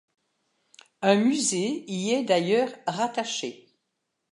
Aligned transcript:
Un 1.03 1.13
musée 1.15 1.85
y 1.87 2.09
est 2.11 2.23
d’ailleurs 2.23 2.73
rattaché. 2.87 3.67